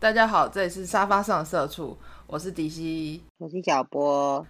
[0.00, 1.94] 大家好，这里是沙发上的社畜，
[2.26, 4.44] 我是迪西，我是小波。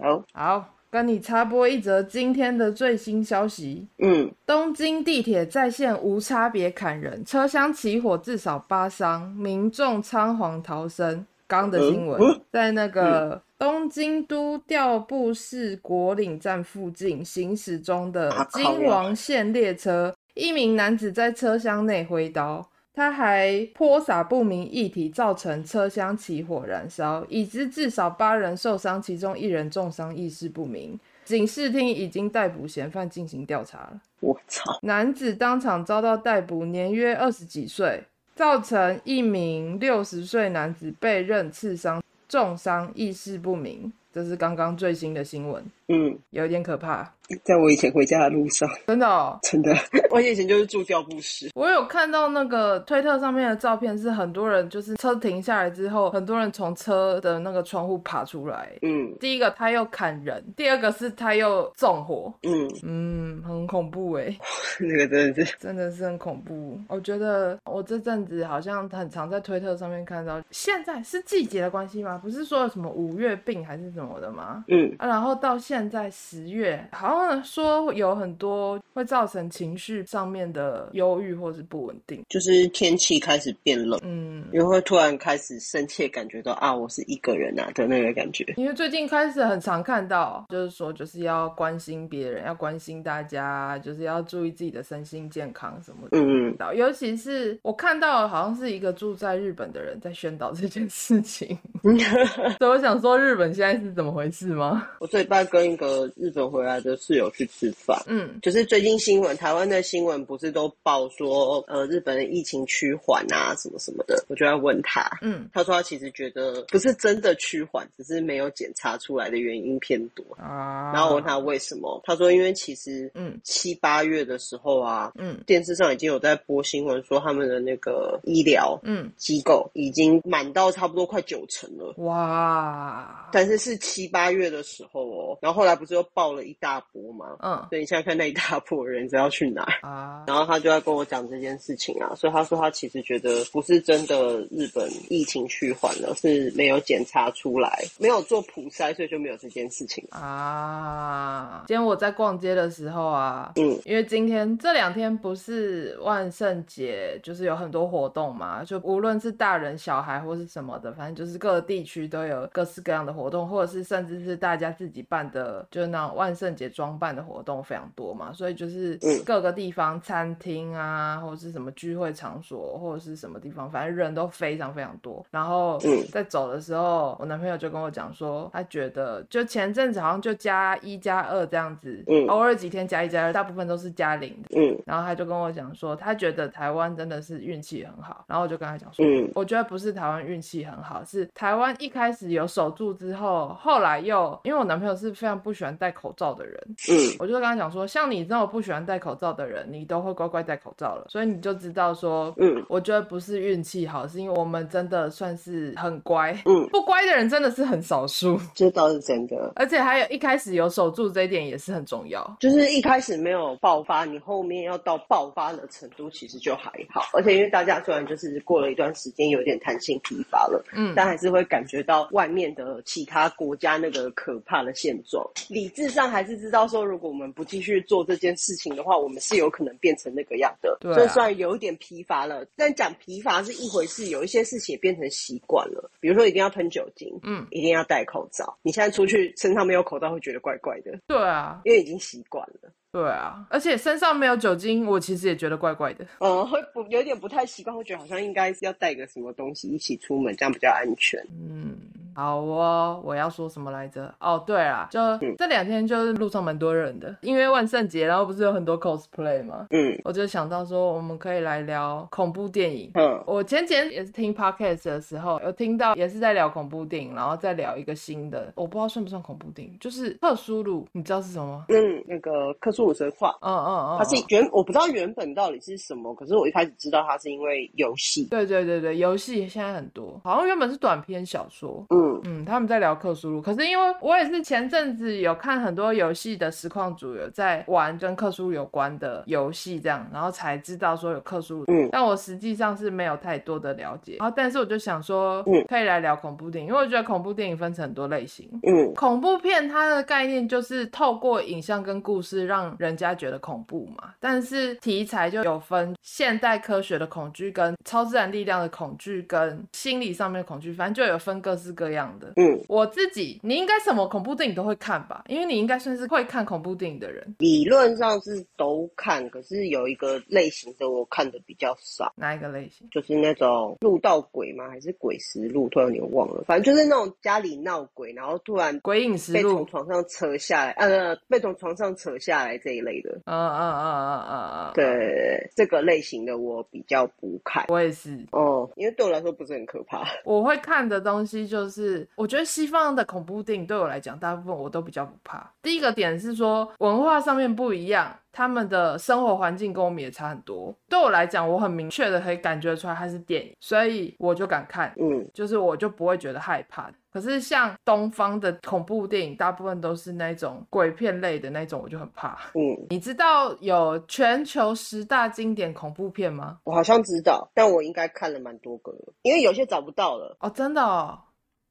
[0.00, 3.86] 好，好，跟你插播一则今天的最新消息。
[3.98, 11.26] 嗯，东京地铁在线无差别砍人，车厢起火至少八伤，民众仓皇逃生。
[11.46, 22.66] 刚的新闻、嗯、在那个东京都调布市果岭站附近行驶中的京王线列车，一名男子在车厢内挥刀。
[22.94, 30.98] 他还泼洒不明液体，造成车厢起火燃烧，已知至少八人受伤，其中一人重伤，意识不明。
[31.24, 34.00] 警视厅已经逮捕嫌犯进行调查了。
[34.20, 34.78] 我操！
[34.82, 38.04] 男子当场遭到逮捕，年约二十几岁，
[38.36, 43.92] 造成一名六十岁男子被刃刺伤，重伤，意识不明。
[44.12, 45.64] 这是刚刚最新的新闻。
[45.88, 47.12] 嗯，有点可怕。
[47.42, 49.74] 在我以前回家的路上，真的哦，真的，
[50.10, 51.50] 我以前就是住调布室。
[51.54, 58.70] 我有看到那个推特上面的照片，是很多人就是车停下来之后，很多人从车的那个窗户爬出来。
[58.82, 62.32] 嗯，第一个他又砍人，第二个是他又纵火。
[62.42, 64.36] 嗯嗯，很恐怖哎，
[64.80, 66.78] 那个真的是真的是很恐怖。
[66.88, 72.18] 我觉得我这阵子好像很常在推特上面看到，现在是季节的关系吗？
[72.22, 74.64] 不是说有什么五月病还是什么的吗？
[74.68, 77.84] 嗯啊，然后到现在十月，好像说。
[77.94, 88.44] 有很多会造成情绪上面的忧郁或是不稳定，就是天气开始变冷，嗯，也会突然开始深切感觉到啊，我是一个人啊的那个感觉。
[88.56, 96.18] 因为最近开始很常看到，就是说就是要关心别人，要关心大家，就是要注意自己的身心健康什么的。
[96.18, 101.56] 嗯嗯，尤其是我看到好像是一个住在日本的人在宣导这件事情，
[102.58, 104.88] 所以我想说日本现在是怎么回事吗？
[105.00, 108.02] 我这礼拜跟一个日本回来的室友去吃饭。
[108.06, 114.24] 嗯，就是最近新闻，台湾的新闻不是都报说，呃，日本的疫情趋缓啊，什么什么的。
[114.28, 120.92] 我就在问他，嗯，他说他其实觉得不是真的趋缓，只是没有检查出来的原因偏多啊。
[120.94, 133.28] 然后我问他为什么，他说因为其实，嗯，七八月的时候啊，嗯，电视上已经有在播新闻说他们的那个医疗，嗯，机构已经满到差不多快九成了，哇！
[133.32, 137.36] 但是是七八月的时候哦，然后后来不是又爆了一大波吗？
[137.42, 137.66] 嗯。
[137.68, 140.24] 所以你现在看那一大波人是要去哪啊？
[140.26, 151.64] 然后他就要跟我讲这件事情啊，所以他说他其实觉得不是真的日本疫情趋缓了，是没有检查出来，没有做普筛，所以就没有这件事情啊。
[151.66, 167.54] 今天我在逛街的时候啊，嗯，因为今天这两天不是万圣节，就是有很多活动嘛，就无论是大人小孩或是什么的，反正就是各个地区都有各式各样的活动，或者是甚至是大家自己办的，就是那种万圣节装扮的活动。
[167.64, 175.24] 非常多嘛，所以就是各个地方餐厅啊，或者是什么聚会场所，或者是什么地方，反正人都非常非常多。
[175.30, 175.78] 然后
[176.12, 184.60] 在走的时候，我男朋友就跟我讲说，他觉得就前阵子好像就加一加二这样子，偶尔几天加一加二，大部分都是加零的。
[184.60, 188.24] 嗯，然后他就跟我讲说，他觉得台湾真的是运气很好。
[188.26, 197.54] 然后我就跟他讲说，我觉得不是台湾运气很好，是台湾一开始有守住之后，后来又因为我男朋友是非常不喜欢戴口罩的人，嗯，我就跟他。
[197.54, 209.52] 讲说，像你这种不喜欢戴口罩的人，你都会乖乖戴口罩了，所以你就知道说，嗯，我觉得不是运气好，是因为我们真的算是很乖，嗯，不乖的人真的是很少数，这倒是真的。
[209.54, 217.02] 而且还有一开始有守住这一点也是很重要，就是一开始没有爆发，你后面要到爆发的程度其实就还好。
[217.12, 225.24] 而且因为大家虽然就是过了一段时间有点弹性疲乏了，嗯，但还是会感觉到外面的其他国家那个可怕的现状。
[225.48, 230.76] 理智上还是知道说，如果我们不继续做这件事情的话，我们是有可能变成那个样的。
[230.80, 235.90] 对啊，所以虽然有一点疲乏了，但讲疲乏是一回事，有一些事情也变成习惯了。
[236.00, 238.58] 比如说一定要喷酒精，嗯，一定要戴口罩。
[238.62, 240.98] 你现在出去身上没有口罩会觉得怪怪的。
[241.06, 242.70] 对啊，因为已经习惯了。
[242.94, 246.06] 对啊，而且身上没有酒精，我其实也觉得怪怪的。
[246.20, 251.20] 嗯，会不有点不太习惯，会觉得好像应该是要带个什么东西一起出门，这样比较安全。
[251.32, 251.76] 嗯。
[252.16, 254.14] 好哦，我要说什么来着？
[254.20, 259.66] 哦，对啦，就、嗯、这两天就是路上蛮多人的，因为万圣节，然后不是有很多 cosplay 吗？
[259.70, 262.88] 嗯，我就想到说，我们可以来聊恐怖电影。
[262.94, 271.64] 嗯，我前几天也是听 podcast 的时候，有听到也是在聊恐怖电影，然后再聊一个新的，我不知道算不算恐怖电影，就是克苏鲁，你知道是什么吗？
[271.70, 273.34] 嗯，那个克苏鲁神话。
[273.40, 278.24] 嗯嗯嗯，它是原我不知道原本到底是什么，可是我一开始知道它是因为游戏。
[278.30, 281.84] 对对对对，游戏现在很多，好像原本是短篇小说。
[281.90, 282.04] 嗯。
[282.04, 294.16] 嗯嗯，他们在聊克苏鲁，可是因为我也是前阵子有看很多游戏的实况组有在玩跟克苏鲁有关的游戏，这样，然后才知道说有克苏鲁，嗯，但我实际上是没有太多的了解。
[294.18, 312.32] 然后，但是我就想说，嗯，可以来聊恐怖电影，因为我觉得恐怖电影分成很多类型，嗯，恐怖片它的概念就是透过影像跟故事让人家觉得恐怖嘛，但是题材就有分现代科学的恐惧跟超自然力量的恐惧跟心理上面的恐惧，反正就有分各式各样的。
[312.36, 315.24] 嗯，我自己，你应该什么恐怖电影都会看吧？
[315.28, 317.34] 因为你应该算是会看恐怖电影的人。
[317.38, 322.12] 理论上是都看，可是有一个类型的我看的比较少。
[322.16, 322.88] 哪一个类型？
[322.90, 324.68] 就是那种录到鬼吗？
[324.68, 325.68] 还是鬼实录？
[325.68, 326.44] 突然有点忘了。
[326.46, 333.10] 反正就是那种家里闹鬼，然后突然鬼影实录被从床上扯下来，呃，被从床上扯下来这一类的。
[333.26, 334.72] 嗯嗯嗯嗯嗯嗯。
[334.74, 337.66] 对，这个类型的我比较不看。
[337.68, 338.18] 我也是。
[338.32, 340.02] 哦，因为对我来说不是很可怕。
[340.24, 345.52] 我会看的东西就是，我觉得西方的恐怖电影对我来讲，大部分我都比较不怕。
[345.62, 350.74] 第一个点是说文化上面不一样，他们的生活环境跟我们也差很多。
[350.88, 354.92] 对我来讲，我很明确的可以感觉出来它是电影，所以我就敢看。
[355.00, 356.90] 嗯，就是我就不会觉得害怕。
[357.12, 362.36] 可是像东方的恐怖电影，大部分都是那种鬼片类的那种，我就很怕。
[362.54, 366.58] 嗯，你知道有全球十大经典恐怖片吗？
[366.64, 370.36] 我好像知道，但我应该看了蛮多个了，因为有些找不到了。
[370.40, 371.16] 哦，真的哦。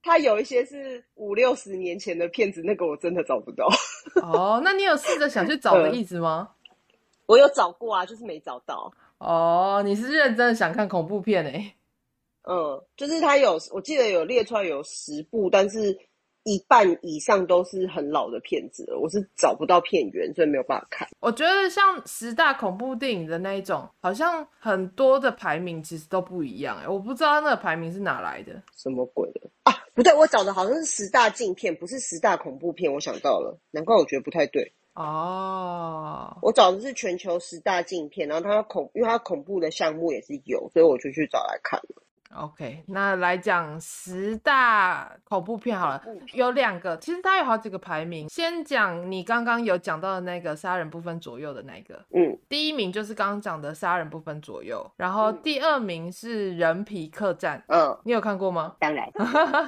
[0.04, 3.68] 它有一些是五六十年前的片子，那个我真的找不到。
[4.22, 6.50] 哦，那你有试着想去找的意思吗？
[6.52, 6.88] 嗯，
[7.26, 8.94] 我有找过啊，就是没找到。
[9.18, 11.74] 哦，你是认真的想看恐怖片欸？
[12.44, 15.98] 嗯，就是他有，我记得有列出来有十部，但是
[16.44, 21.08] 一半以上都是很老的片子了，我是找不到片源，所以没有办法看。
[21.22, 28.62] 我觉得像十大恐怖电影的那一种，好像很多的排名其实都不一样，哎，我不知道那个排名是哪来的。
[28.76, 29.74] 什么鬼的啊？
[29.94, 32.94] 不对，我找的好像是十大禁片，不是十大恐怖片。
[32.94, 34.74] 我想到了，难怪我觉得不太对。
[34.94, 42.03] 哦，我找的是全球十大禁片，然后它恐，因为它恐怖的项目也是有，所以我就去找来看了。
[42.36, 46.04] OK，那来讲十大恐怖片好了，
[46.34, 48.28] 有两个，其实它有好几个排名。
[48.28, 58.76] 先讲你刚刚有讲到的那个杀人不分左右的那个，嗯，第一名就是刚刚讲的杀人不分左右，然后第二名是人皮客栈，嗯，你有看过吗？
[58.80, 59.08] 当然，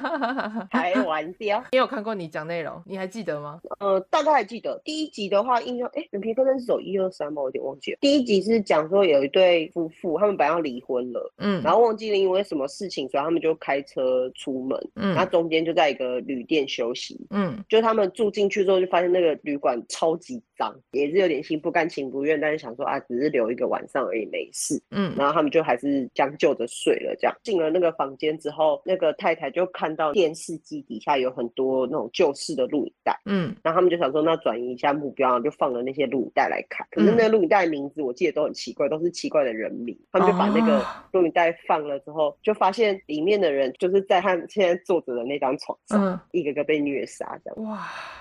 [0.70, 2.14] 开玩笑，你有看过？
[2.16, 3.60] 你讲内容，你还记得吗？
[3.78, 7.42] 呃，大概还记得第一集的话，印象，哎，人皮客栈是走一二三吗？
[7.42, 7.98] 我有点忘记了。
[8.00, 12.55] 第一集是讲说有一对夫妇，他们本来要离婚了，嗯，然后忘记了因为什么。
[12.56, 27.14] 什么事情，所以他们就开车出门，嗯，然后中间就在一个旅店休息，嗯，就他们住进去之后，就发现那个旅馆超级脏，也是有点心不甘情不愿，但是想说啊，只是留一个晚上而已，没事，嗯，然后他们就还是将就着睡了。
[27.20, 27.36] 这样。
[27.42, 36.86] 进了那个房间之后，那个太太就看到电视机底下有很多那种旧式的录影带，嗯，然后他们就想说，那转移一下目标，就放了那些录影带来看。
[36.90, 42.36] 可是那个录影带名字我记得都很奇怪，都是奇怪的人名，他们就把那个录影带放了之后。
[42.46, 47.64] 就发现里面的人就是在他现在坐着的那张床上，嗯、一个个被虐杀，这样。
[47.64, 47.76] 哇，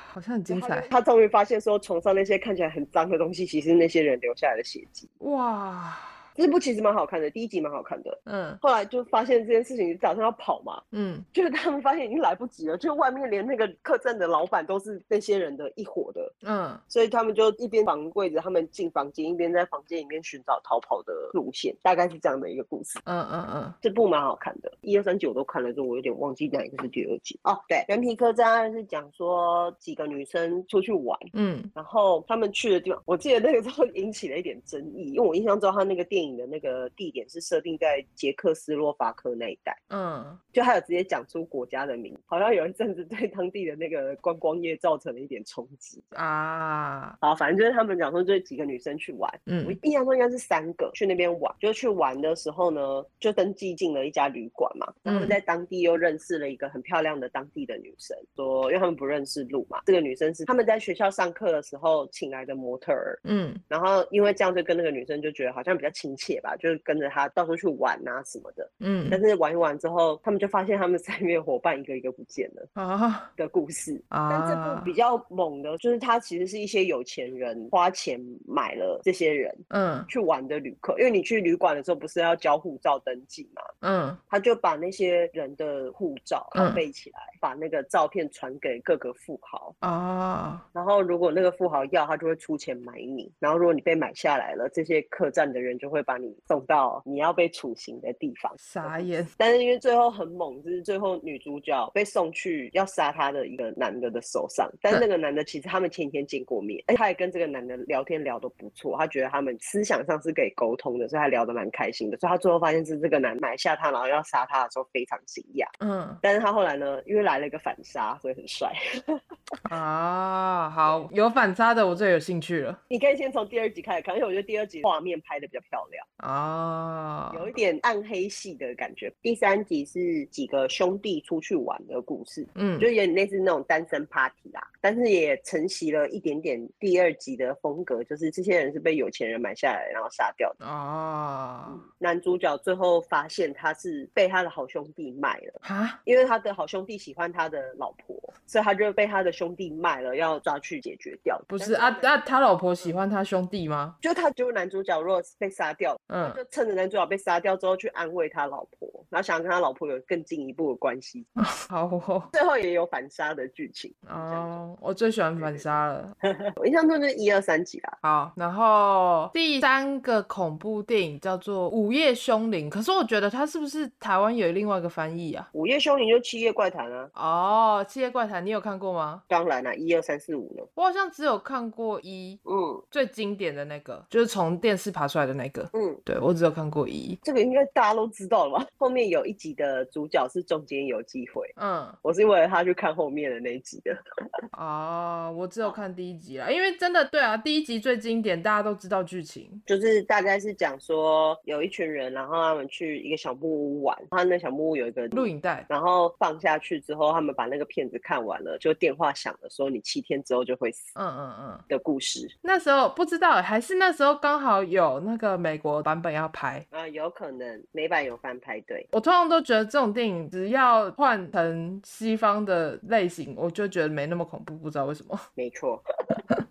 [0.07, 0.81] 好像很精彩。
[0.89, 5.07] 他终于发现说，床上那些看起来很脏的东西，其实那些人留下来的血迹。
[5.19, 5.95] 哇。
[6.35, 8.19] 这部其实蛮好看的，第一集蛮好看的。
[8.25, 10.81] 嗯，后来就发现这件事情，早上要跑嘛。
[10.91, 16.33] 嗯，就是他们发现已经来不及了，就外面连那个客栈的老板都是那些人的一伙的。
[16.43, 22.99] 嗯，所以他们就一边绑柜子，他们进房间，一边在房间里面寻找逃跑的路线，大概是这样的一个故事。
[23.05, 27.39] 嗯嗯嗯，这部蛮好看的，一二三九都看了之后，我有点忘记哪一个是第二集。
[27.43, 36.24] 哦，对，人皮客栈是讲说几个女生出去玩，嗯，然后他们去的地方，我记得那个时候引起了一点争议，因为我印象中他那个电影。
[36.37, 46.01] 的那个地点是设定在捷克斯洛伐克那一带，嗯，就还有直接讲出国家的名字，好像有一阵子对当地的那个观光业造成了一点冲击。
[46.11, 47.15] 啊。
[47.21, 66.14] 好，反正就是他们讲说这几个女生去玩，嗯，我印象中应该是三个去那边玩，就去玩的时候呢，就登记进了一家旅馆嘛，然后在当地又认识了一个很漂亮的当地的女生，说因为他们不认识路嘛，这个女生是他们在学校上课的时候请来的模特儿，嗯，然后因为这样就跟那个女生就觉得好像比较亲。
[66.15, 74.29] 且吧，就是跟着他到处去玩啊什么的，嗯，但是玩一玩之后，他们就发现他们三月伙伴一个一个不见了啊的故事啊。
[74.29, 80.95] 但这部比较猛的，就是他其实是一些有钱人花钱买了这些人，嗯，去玩的旅客。
[80.97, 90.65] 因为你去旅馆的时候不是要交护照登记嘛，嗯，他就把那些人的护照拷贝起来，把那个照片传给各个富豪啊。
[90.71, 93.29] 然后如果那个富豪要，他就会出钱买你。
[93.39, 96.04] 然后如果你被买下来了，这些客栈的人就会。
[96.05, 98.53] 把你送到你要被处刑的地方。
[98.57, 99.27] 傻眼。
[99.37, 112.17] 但是因为最后很猛，就是最后女主角被送去要杀她的一个男的的手上，但是那个男的其实他们前天见过面，哎，他也跟这个男的聊天聊得不错，他觉得他们思想上是可以沟通的，所以他聊得蛮开心的。
[112.17, 115.65] 所以他最后发现是这个男买下他，然后要杀他的时候非常惊讶。
[115.79, 118.71] 嗯，但是他后来呢，因为来了一个反杀，所以很帅。
[119.69, 122.79] 啊，好，有反差的我最有兴趣了。
[122.87, 129.13] 你可以先从第二集开始看，因为我觉得第二集画面拍的比较漂亮啊，有一点暗黑系的感觉。
[129.21, 141.81] 第三集是几个兄弟出去玩的故事，嗯，就有点类似那种单身 party 啦，但是也承袭了一点点第二集的风格，就是这些人是被有钱人买下来然后杀掉的哦、嗯。
[141.97, 151.39] 男主角最后发现他是被他的好兄弟卖了啊，因为他的好兄弟喜欢他的老婆，所以他就被他的兄弟卖了，要抓去解决掉。
[151.47, 153.97] 不是啊，那、啊、他老婆喜欢他兄弟吗？
[154.01, 161.25] 就他就男主角，如果被杀掉，嗯，就趁着男主角被杀掉之后去安慰他老婆，然后想跟他老婆有更进一步的关系。
[161.35, 164.77] 好、哦，最后也有反杀的剧情哦。
[164.81, 166.15] 我最喜欢反杀了，
[166.55, 167.97] 我印象中就是一二三集啦。
[168.01, 175.49] 好，然后第三个恐怖电影叫做《午夜凶铃》，可是我觉得它是不是台湾有另外一个翻译啊？
[175.53, 177.09] 午夜凶铃就《七夜怪谈》啊。
[177.15, 179.23] 哦，《七夜怪谈》你有看过吗？
[179.27, 180.63] 当然啦，一二三四五呢。
[180.75, 187.19] 我好像只有看过一，嗯，最经典的那个就是从电视爬出来的那个，嗯，对，我只有看过一。
[187.21, 188.65] 这个应该大家都知道了吧？
[188.77, 193.93] 后面有一集的主角是中间有机会，嗯，我是为了他去看后面的那一集的。
[194.57, 212.25] 哦，我只有看第一集啦，因为真的对啊，第一集最经典，大家都知道剧情，就是大概是讲说有一群人，然后他们去一个小木屋玩，他那小木屋有一个录影带，然后放下去之后，他们把那个片子看完了，就电话响了，说你七天之后就会死，嗯嗯嗯的故事。
[212.41, 218.59] 那时候不知道，还是那时候刚好有那个美国版本要拍啊，有可能美版有翻拍。
[218.61, 225.19] 对，我通常都觉得这种电影只要换成西方的类型，我就觉得没那么恐怖，不知道为什么。
[225.35, 225.81] 没错，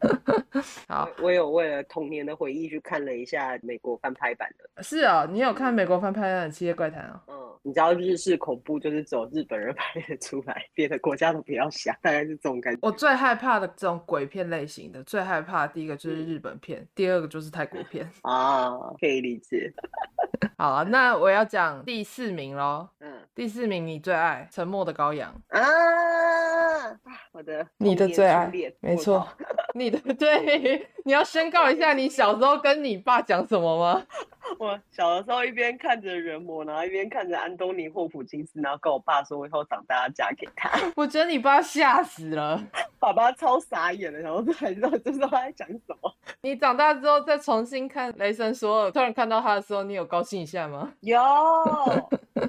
[0.88, 4.82] 好，我有为了童年的回忆去看了一下美国翻拍版的。
[4.82, 7.22] 是啊，你有看美国翻拍版的《七夜怪谈》啊？
[7.28, 12.78] 嗯，你知道日式恐怖就是走日本人 拍的出来，别的国家都不要想，大概是这种感觉。
[12.82, 19.72] 我最害怕的这种鬼片类型的，最害怕的第一个就是日本片，嗯、第二个就是泰国片啊，可以理解。
[20.56, 22.88] 好啊，那我要讲第四名喽。
[23.00, 26.98] 嗯，第四名你最爱《沉默的羔羊》啊，
[27.32, 29.26] 我的你的最爱，没错，
[29.74, 34.06] 你的 对，你要宣告一下你小时候跟你爸讲什么吗？
[34.58, 40.70] 我小的时候一边看着人魔，然后一边看着安东尼霍普金斯，然后跟我爸说，我以后长大要嫁给他。
[40.94, 42.62] 我觉得你爸吓死了，
[42.98, 46.03] 爸爸超傻眼的，然后还知道这时候他在讲什么。
[46.42, 50.92] 你长大之后再重新看《雷神索尔》，突然看到他的时候，你有高兴一下吗？
[51.00, 51.18] 有，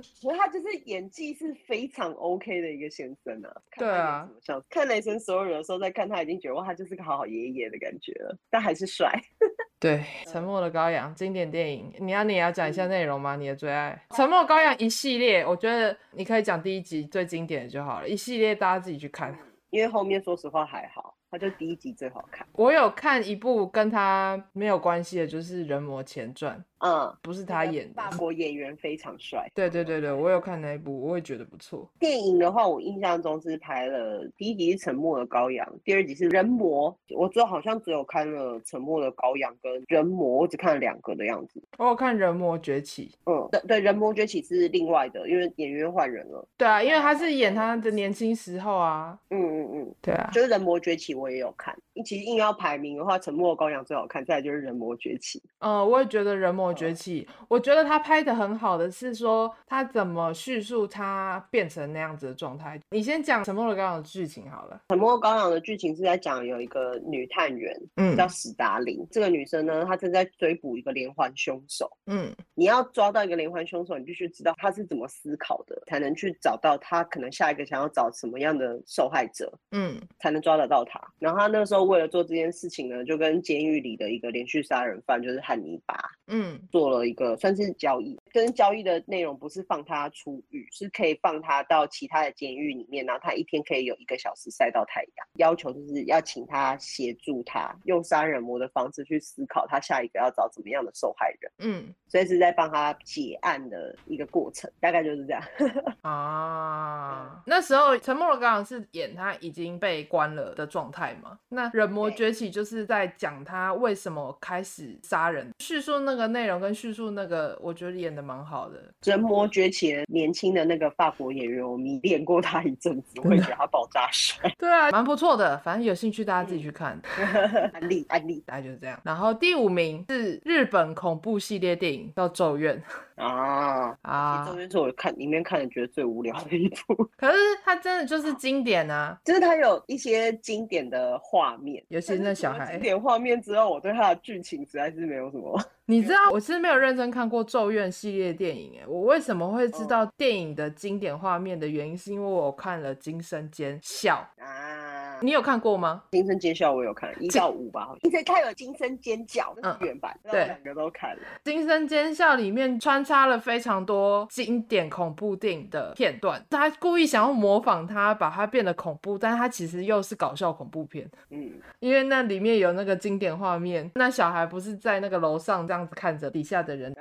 [0.01, 3.51] 其实他就是演技是非常 OK 的一个先生啊。
[3.77, 9.11] 对啊，像看《雷神索尔》的时候再看他，已经觉得哇，他就是个好好爷爷的感觉了，但还是帅。
[9.77, 9.97] 对，
[10.31, 13.35] 《沉默的羔羊》经典电影，你要你也要讲一下内容吗？
[13.35, 19.37] 你的最爱《沉默羔羊》一系列，我觉得你可以讲第一集最经典的就好了，一系列大家自己去看，
[19.69, 21.14] 因为后面说实话还好。
[21.35, 22.47] 他就第一集最好看。
[22.53, 26.57] 我有看一部跟他没有关系的，就是《人魔前传》。
[26.79, 27.93] 嗯，不是他演的。
[27.93, 29.49] 法国演员非常帅。
[29.55, 31.89] 对对对对，我有看那一部，我也觉得不错。
[31.99, 36.91] 电影的话，我印象中是拍了第一集是《沉默的羔羊》，第二集是《人魔》。
[37.17, 41.61] 我最后好像只有看了《沉默的羔羊》跟《人魔》，我只看了两个的样子。
[41.77, 43.11] 我有看《人魔崛起》。
[43.31, 46.47] 嗯，对对，《人魔崛起》是另外的，因为演员换人了。
[46.57, 49.17] 对啊，因为他是演他的年轻时候啊。
[49.29, 51.75] 嗯嗯嗯，对啊，就是《人魔崛起》，我也有看。
[52.03, 55.39] 其实硬要排名的话，《沉默的羔羊》最好看，再来就是《人魔崛起》。
[55.59, 62.79] 嗯，我也觉得《人魔崛起》嗯，我觉得他拍的很好的是说他怎么叙述他变成那样子的状态。
[62.91, 64.75] 你先讲《沉默的羔羊》的剧情好了。
[64.89, 69.05] 《沉默的羔羊》的剧情是在讲有一个女探员，嗯，叫史达林。
[69.11, 71.89] 这个女生呢，她正在追捕一个连环凶手。
[72.07, 79.51] 嗯，你要抓到一个连环凶手，你必须知道他是怎么思考的，才能去找到他可能下一个想要找什么样的受害者。
[79.71, 80.99] 嗯，才能抓得到他。
[81.19, 88.19] 然后他那时候为了做这件事情呢，就跟监狱里的一个连续杀人犯，就是汉尼拔，嗯，做了一个算是交易。
[88.35, 95.27] 跟交易的内容不是放他出狱，是可以放他到其他的监狱里面，然后他一天可以有一个小时晒到太阳。
[95.37, 101.51] 要求就是要请他协助他用杀人魔的方式去思考他下一个要找怎么样的受害人。
[101.59, 105.41] 嗯，所以是在帮他解案的一个过程，大概就是这样。
[106.03, 111.39] 啊，那那时候陈默的羔羊是演他已经被关了的状态嘛？
[111.47, 118.91] 那人魔崛起就是在讲他为什么开始杀人，叙述那个内容跟叙述那个，我觉得演的蛮好的。
[119.03, 124.51] 人魔崛起年轻的那个法国演员，我迷恋过他一阵子，我会觉得他爆炸帅。
[124.57, 126.99] 对啊，蛮不错的，反正有兴趣大家自己去看。
[127.73, 128.99] 安利安利，大概就是这样。
[129.03, 132.75] 然后第五名是日本恐怖系列电影叫《咒怨》。
[133.15, 134.45] 啊啊！
[134.45, 139.17] 咒怨是我看里面看的觉得最无聊的一部，可是它真的就是经典啊！
[139.23, 142.71] 就是它有一些经典的画面，尤其是那小孩。
[142.73, 145.59] 经典画面之后，我对它的剧情实在是没有什么。
[145.87, 154.84] 你知道我是没有认真看过咒怨系列电影诶，我为什么会知道电影的经典画面的原因，是因为我看了《惊声尖笑》啊，
[155.25, 156.03] 你有看过吗？
[156.11, 157.99] 《惊声尖笑》我有看 一到五吧，好像。
[158.03, 161.21] 你可以看有《惊声尖叫》那是原版，对，两个都看了。
[161.43, 171.09] 《惊声尖笑》里面穿插了非常多经典恐怖电影的片段，他故意想要模仿它，把它变得恐怖，但是它其实又是搞笑恐怖片。
[171.31, 176.95] 嗯，因为那里面有那个经典画面，那小孩不是在那个楼上这样子看着底下的人。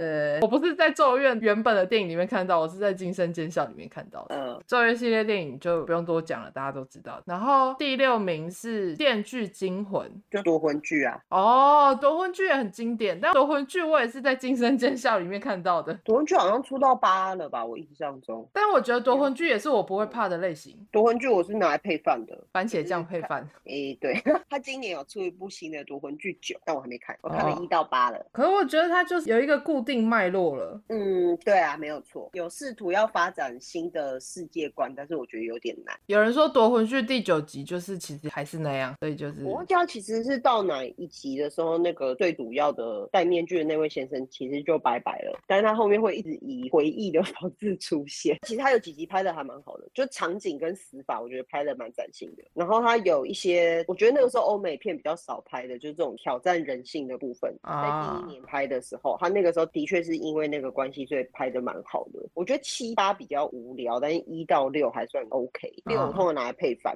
[0.00, 4.34] 对，我不是在咒怨原本的电影里面看到，我是在惊声尖笑里面看到的。
[4.34, 7.20] 嗯，咒怨系列电影就不用多讲了，大家都知道。
[7.26, 11.20] 然后第六名是电锯惊魂，就夺魂剧啊。
[11.28, 15.92] 哦，夺魂剧也很经典，但夺魂剧我也是在惊声尖笑里面看到的。
[16.02, 18.48] 夺魂剧好像出到八了吧，我印象中。
[18.54, 20.74] 但我觉得夺魂剧也是我不会怕的类型。
[20.90, 23.46] 夺魂剧我是拿来配饭的，番茄酱配饭。
[23.68, 24.14] 诶，对，
[24.48, 28.24] 他今年有出一部新的夺魂剧九，但我还没看，我看了一到八了。
[28.32, 29.89] 可是我觉得他就是有一个固定。
[29.90, 35.98] 定脉络了，嗯，对啊，没有错，有试图要发展新的世界观，但是我觉得有点难。
[36.06, 48.38] 有人说夺魂锯第九集就是其实还是那样，所以就是我忘记他其实是到哪一集的时候，那个最主要的戴面具的那位先生其实就拜拜了，但是他后面会一直以回忆的 方式出现。
[48.46, 52.44] 其实他有几集拍的还蛮好的，就场景跟死法，我觉得拍的蛮崭新的。
[52.54, 57.52] 然后他有一些，我觉得那个时候欧美片比较少拍的，就是这种挑战人性的部分。
[57.64, 59.66] 在第一年拍的时候，他那个时候。
[59.80, 62.20] 的确是因为那个关系，所以拍的蛮好的。
[62.34, 65.72] 我觉得七八比较无聊，但是一到六还算 OK。
[65.86, 66.94] 六我通常拿来配饭，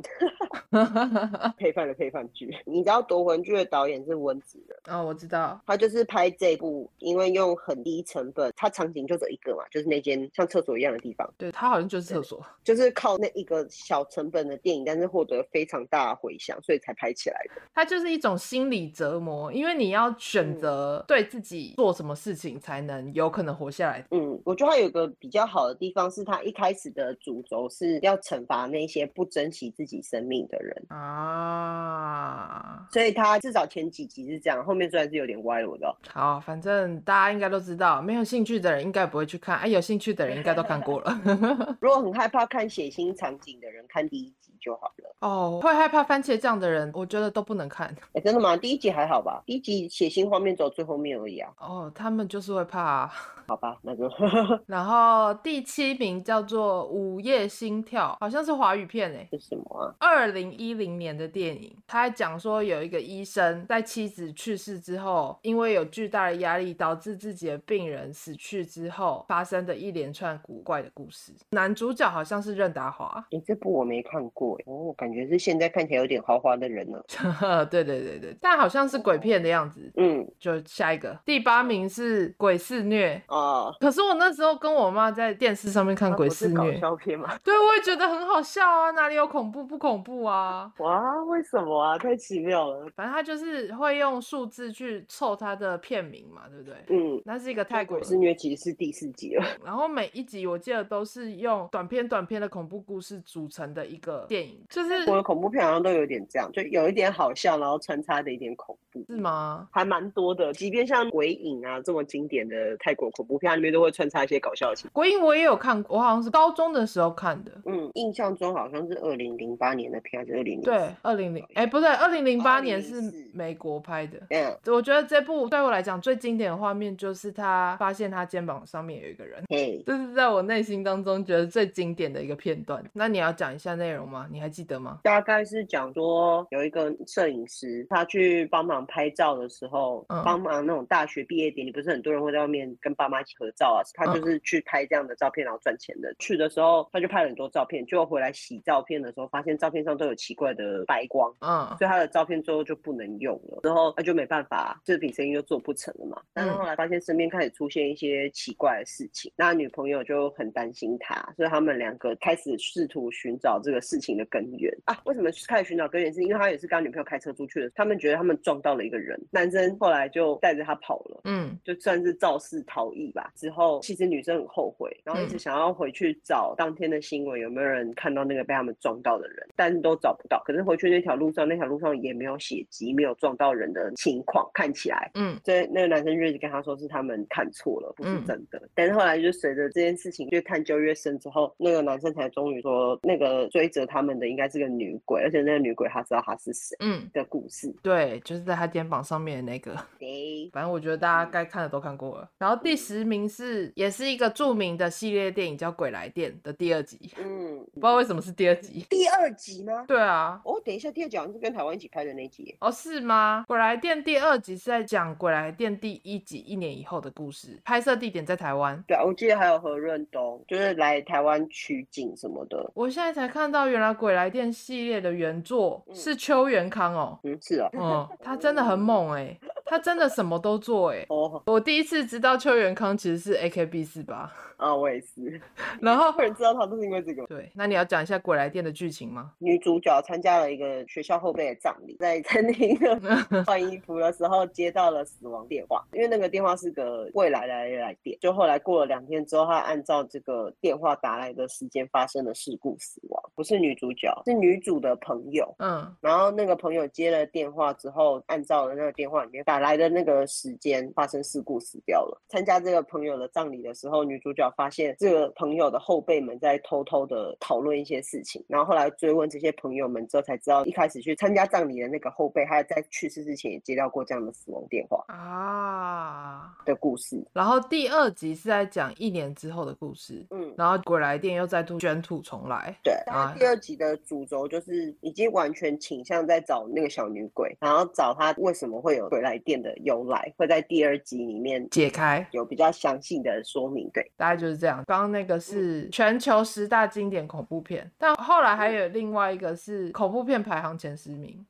[1.57, 2.55] 配饭的配饭剧。
[2.67, 5.01] 你知道夺魂剧的导演是温子仁啊？
[5.01, 11.33] 哦，我知道，他就是拍这部，因为用很低成本，他场景就这一个嘛，就是那间像厕所一样的地方。
[11.39, 17.63] 对，他好像就是厕所，就是靠那一个小成本的电影，但是获得非常大的回响，所以才拍起来的。
[17.73, 22.85] 它就是一种心理折磨，因为你要选择对自己做什么事情才。
[22.85, 24.05] 能有可能活下来。
[24.11, 35.97] 嗯，我觉得他有个比较好的地方，是他一开始的主轴是要惩罚那些不珍惜自己生命的人啊，所以他至少前几集是这样，后面虽然是有点歪了，我知道。
[36.13, 41.21] 好，反正大家应该都知道，没有兴趣的人应该不会去看，哎，有兴趣的人应该都看过了。
[41.81, 45.15] 如果很害怕看血腥场景的人，看第一集就好了。
[45.21, 47.95] 哦，会害怕番茄酱的人，我觉得都不能看。
[48.15, 48.57] 哎，真的吗？
[48.57, 49.41] 第一集还好吧？
[49.47, 51.53] 第一集血腥画面走最后面而已啊。
[51.61, 52.65] 哦，他们就是会。
[52.65, 53.07] 怕，
[53.47, 54.11] 好吧，那就。
[54.67, 59.95] 然后第七名叫做《午夜心跳》，好像是华语片诶，是什么啊？
[59.99, 71.35] 二零一零年的电影，他还讲说有一个医生在妻子去世之后，因为有巨大的压力，导致自己的病人死去之后发生的一连串古怪的故事。
[71.51, 76.99] 男主角好像是任达华，诶，这部我没看过诶，哦，感觉是现在看起来有点豪华的人呢。
[77.71, 79.93] 对对对对，但好像是鬼片的样子。
[79.97, 82.55] 嗯，就下一个，第八名是鬼。
[82.65, 83.71] 肆虐啊！
[83.79, 90.73] 可是我那时候跟我妈在电视上面看鬼肆虐搞笑片嘛， 对，我也觉得很好笑啊，哪里有恐怖不恐怖啊？
[90.79, 91.99] 哇，为什么啊？
[91.99, 92.87] 太奇妙了。
[92.97, 96.75] 反正他就是会用数字去凑他的片名嘛，对不对？
[96.89, 99.45] 嗯，那是一个泰国鬼肆虐，其实是第四集了。
[99.63, 109.69] 然后每一集我记得都是用短片短片的恐怖故事组成的一个电影，就是我的恐怖片好像都有点这样，就有一点好笑，然后穿插着一点恐怖，是吗？
[109.71, 112.55] 还蛮多的，即便像鬼影啊这么经典的。
[112.55, 114.91] 呃，泰国恐怖片里面都会穿插一些搞笑的情节。
[114.93, 117.51] 鬼影我也有看过，我好像是高中的时候看的。
[117.67, 120.63] 嗯，印象中好像是二零零八年的片，还是二零零？
[120.63, 123.03] 对，二零零，哎，不对，二零零八年是
[123.33, 124.21] 美国拍的。
[124.31, 132.83] 嗯，我觉得这部对我来讲最经典的画面就是他发现他肩膀上面有一个人，嘿，这是在我内心当中觉得最经典的一个片段。
[132.93, 134.29] 那你要讲一下内容吗？
[134.31, 134.79] 你还记得？
[134.79, 135.01] 吗？
[135.03, 143.83] 大概是讲说有一个摄影师，他去帮忙拍照的时候，嗯、帮忙那种大学毕业典礼，不是很多人会在外面跟爸妈一起合照啊？
[143.95, 146.11] 他就是去拍这样的照片，然后赚钱的。
[146.11, 153.61] 嗯、去的时候他就拍了很多照片，结果回来洗照片的时候，发现照片上都有奇怪的白光，嗯，所以他的照片最后就不能用了。
[153.63, 156.23] 之后他就没办法，这笔生意就做不成了嘛。
[156.33, 164.99] 但是后来发现身边开始出现一些奇怪的事情，那女朋友就很担心他，所以他们两个开始试图寻找这个事情的根源啊。
[165.05, 166.13] 为什么开始寻找根源？
[166.15, 173.33] 是因为他也是跟他女朋友开车出去的，他们觉得他们撞到了一个人，男生后来就带着他跑了，嗯，就算是肇事逃逸吧。
[173.35, 180.43] 之后其实女生很后悔，然后一直想要回去找当天的新闻有没有人看到那个被他们撞到的人，但是都找不到。
[180.45, 188.59] 可是回去那条路上，那条路上也没有血迹，没有撞到人的情况，看起来，嗯，所以那个男生就一直跟他说是他们看错了，不是真的。
[188.63, 197.75] 嗯、但是后来就随着这件事情越探究越深之后，那个男生才终于说，那个追责他们的应该是个女鬼，而且那个女鬼他知道他是谁，嗯，的故事、嗯。
[197.83, 199.75] 对，就是在他肩膀上面的那个。
[199.99, 202.29] 对，反正我觉得大家该看的都看过了。
[202.39, 207.13] 然后第十名是也是一个著名的系列电影，叫《鬼来电》的第二集。
[207.19, 208.87] 嗯，不知道为什么是第二集。
[208.89, 209.85] 第二集吗？
[209.87, 210.41] 对啊。
[210.45, 212.57] 哦，等一下，第二集好像是跟台湾一起拍的那集。
[212.61, 213.43] 哦，是吗？
[213.47, 218.83] 《鬼来电》第二集是在讲《鬼来电》第一集一年以后的故事，拍摄地点在台湾。
[218.87, 222.71] 对啊，我记得还有何润东，就是来台湾取景什么的。
[222.75, 227.19] 我现在才看到，原来《鬼来电》系列的原作是邱元康哦。
[227.23, 227.69] 嗯，是啊。
[227.73, 231.43] 嗯，他真真的很猛哎、他真的什么都做哎、欸！Oh.
[231.47, 235.41] 我第一次知道邱元康其实是 AKB 四八啊，oh, 我也是。
[235.81, 237.27] 然后 会知道他都是因为这个。
[237.27, 239.33] 对，那你要讲一下《鬼来电》的剧情吗？
[239.39, 242.79] 女主角参加了一个学校后辈的葬礼，在餐厅
[243.47, 248.17] 换衣服的时候接到了死亡电话，因为那个电话是个未来来的来电。
[248.21, 255.53] 就后来过了两天之后，他按照这个电话打来的时间发生了事故死亡，不是女主角，是女主的朋友。
[255.59, 262.21] 嗯，然后那个朋友接了电话之后，按照了那个电话里面打来的那个时间发生事故死掉了。
[262.29, 277.25] 参加这个朋友的葬礼的时候，女主角发现这个朋友的后辈们在偷偷的讨论一些事情，然后后来追问这些朋友们之后才知道，一开始去参加葬礼的那个后辈，他在去世之前也接到过这样的死亡电话啊的故事。
[277.33, 282.93] 然后第二集是在讲一年之后的故事，嗯，然后鬼来电又再度卷土重来，对。
[283.07, 289.05] 然后第二集的主轴就是已经完全倾向在找那个小女鬼，然后找她为什么会有。
[289.05, 293.89] 鬼来电的由来会在第二集里面解开，有比较详细的说明。
[293.93, 294.83] 对，大概就是这样。
[294.87, 301.45] 刚刚那个是全球十大经典恐怖片，但后来还有另外一个是恐怖片排行前十名。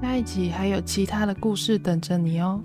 [0.00, 2.62] 那一集还有其他的故事等着你哦。